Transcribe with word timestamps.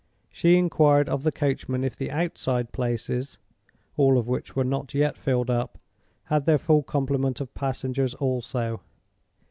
She 0.31 0.57
inquired 0.57 1.07
of 1.09 1.21
the 1.21 1.31
coachman 1.31 1.83
if 1.83 1.95
the 1.95 2.09
outside 2.09 2.71
places 2.71 3.37
(all 3.97 4.17
of 4.17 4.27
which 4.27 4.55
were 4.55 4.63
not 4.63 4.95
yet 4.95 5.15
filled 5.15 5.51
up) 5.51 5.77
had 6.23 6.47
their 6.47 6.57
full 6.57 6.81
complement 6.81 7.39
of 7.39 7.53
passengers 7.53 8.15
also. 8.15 8.81